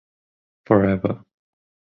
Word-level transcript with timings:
Forever. 0.65 1.21